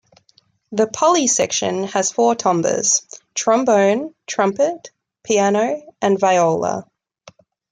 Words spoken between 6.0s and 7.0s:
and Viola.